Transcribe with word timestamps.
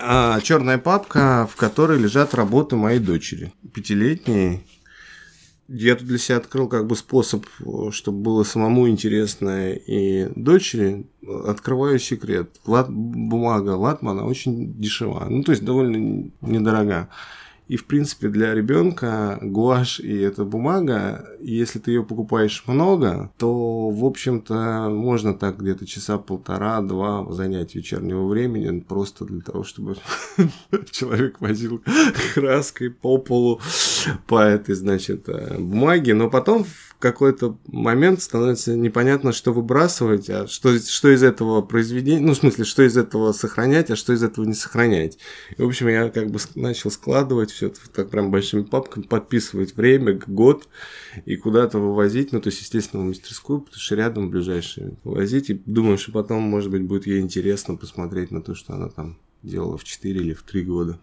а, 0.00 0.40
черная 0.40 0.78
папка, 0.78 1.48
в 1.50 1.56
которой 1.56 1.98
лежат 1.98 2.34
работы 2.34 2.76
моей 2.76 2.98
дочери, 2.98 3.52
пятилетней. 3.72 4.64
Я 5.68 5.94
тут 5.94 6.08
для 6.08 6.18
себя 6.18 6.38
открыл 6.38 6.66
как 6.68 6.86
бы 6.88 6.96
способ, 6.96 7.46
чтобы 7.92 8.18
было 8.18 8.42
самому 8.42 8.88
интересно 8.88 9.70
и 9.70 10.28
дочери. 10.34 11.06
Открываю 11.46 12.00
секрет. 12.00 12.56
Лат, 12.66 12.90
бумага 12.90 13.76
Латмана 13.76 14.24
очень 14.24 14.74
дешева. 14.74 15.26
Ну, 15.28 15.44
то 15.44 15.52
есть 15.52 15.64
довольно 15.64 16.28
недорога. 16.40 17.08
И, 17.70 17.76
в 17.76 17.86
принципе, 17.86 18.26
для 18.26 18.52
ребенка 18.52 19.38
гуашь 19.40 20.00
и 20.00 20.12
эта 20.18 20.44
бумага, 20.44 21.24
если 21.40 21.78
ты 21.78 21.92
ее 21.92 22.02
покупаешь 22.02 22.64
много, 22.66 23.30
то, 23.38 23.90
в 23.90 24.04
общем-то, 24.04 24.88
можно 24.90 25.34
так 25.34 25.60
где-то 25.60 25.86
часа 25.86 26.18
полтора-два 26.18 27.30
занять 27.30 27.76
вечернего 27.76 28.26
времени 28.26 28.80
просто 28.80 29.24
для 29.24 29.40
того, 29.40 29.62
чтобы 29.62 29.94
человек 30.90 31.40
возил 31.40 31.80
краской 32.34 32.90
по 32.90 33.18
полу 33.18 33.60
по 34.26 34.42
этой, 34.42 34.74
значит, 34.74 35.28
э, 35.28 35.58
бумаге. 35.58 36.14
Но 36.14 36.30
потом 36.30 36.64
в 36.64 36.96
какой-то 36.98 37.58
момент 37.66 38.20
становится 38.22 38.76
непонятно, 38.76 39.32
что 39.32 39.52
выбрасывать, 39.52 40.28
а 40.30 40.46
что, 40.46 40.78
что 40.78 41.08
из 41.08 41.22
этого 41.22 41.62
произведения, 41.62 42.20
ну, 42.20 42.32
в 42.32 42.36
смысле, 42.36 42.64
что 42.64 42.82
из 42.82 42.96
этого 42.96 43.32
сохранять, 43.32 43.90
а 43.90 43.96
что 43.96 44.12
из 44.12 44.22
этого 44.22 44.44
не 44.44 44.54
сохранять. 44.54 45.18
И, 45.56 45.62
в 45.62 45.66
общем, 45.66 45.88
я 45.88 46.08
как 46.10 46.30
бы 46.30 46.38
начал 46.54 46.90
складывать 46.90 47.50
все 47.50 47.68
это 47.68 47.80
так 47.94 48.10
прям 48.10 48.30
большими 48.30 48.62
папками, 48.62 49.04
подписывать 49.04 49.76
время, 49.76 50.20
год 50.26 50.68
и 51.24 51.36
куда-то 51.36 51.78
вывозить, 51.78 52.32
ну, 52.32 52.40
то 52.40 52.48
есть, 52.48 52.60
естественно, 52.60 53.02
в 53.02 53.06
мастерскую, 53.06 53.60
потому 53.60 53.80
что 53.80 53.94
рядом 53.94 54.30
ближайшие 54.30 54.96
вывозить, 55.04 55.50
и 55.50 55.62
думаю, 55.64 55.98
что 55.98 56.12
потом, 56.12 56.42
может 56.42 56.70
быть, 56.70 56.82
будет 56.82 57.06
ей 57.06 57.20
интересно 57.20 57.76
посмотреть 57.76 58.30
на 58.30 58.42
то, 58.42 58.54
что 58.54 58.74
она 58.74 58.88
там 58.88 59.18
делала 59.42 59.78
в 59.78 59.84
4 59.84 60.20
или 60.20 60.34
в 60.34 60.42
3 60.42 60.62
года. 60.64 60.98